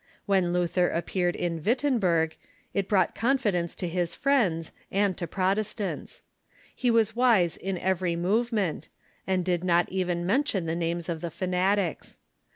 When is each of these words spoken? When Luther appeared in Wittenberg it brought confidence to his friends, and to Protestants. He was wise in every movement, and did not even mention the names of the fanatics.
When 0.25 0.51
Luther 0.51 0.89
appeared 0.89 1.35
in 1.35 1.61
Wittenberg 1.63 2.35
it 2.73 2.87
brought 2.89 3.13
confidence 3.13 3.75
to 3.75 3.87
his 3.87 4.15
friends, 4.15 4.71
and 4.91 5.15
to 5.15 5.27
Protestants. 5.27 6.23
He 6.75 6.89
was 6.89 7.15
wise 7.15 7.55
in 7.55 7.77
every 7.77 8.15
movement, 8.15 8.89
and 9.27 9.45
did 9.45 9.63
not 9.63 9.87
even 9.89 10.25
mention 10.25 10.65
the 10.65 10.75
names 10.75 11.07
of 11.07 11.21
the 11.21 11.29
fanatics. 11.29 12.17